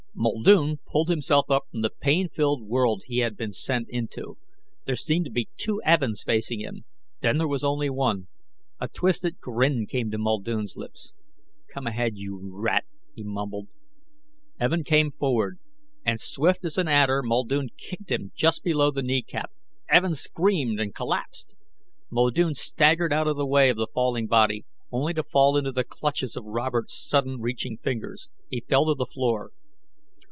[0.13, 4.37] Muldoon pulled himself up from the pain filled world he had been sent into.
[4.85, 6.85] There seemed to be two Evins facing him.
[7.21, 8.27] Then there was only one.
[8.79, 11.15] A twisted grin came to Muldoon's lips.
[11.73, 12.83] "Come ahead, you rat,"
[13.15, 13.69] he mumbled.
[14.59, 15.57] Evin came forward.
[16.05, 19.49] And swift as an adder Muldoon kicked him just below the knee cap.
[19.89, 21.55] Evin screamed, and collapsed.
[22.11, 25.85] Muldoon staggered out of the way of the falling body, only to fall into the
[25.85, 28.29] clutches of Robert's sudden reaching fingers.
[28.49, 29.51] He fell to the floor.